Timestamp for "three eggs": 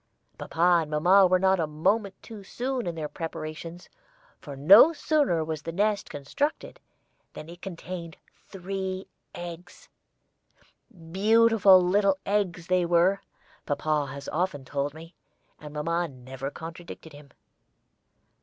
8.49-9.89